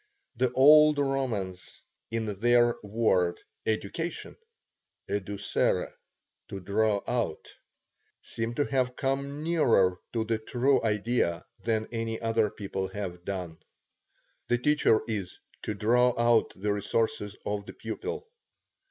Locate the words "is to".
15.07-15.75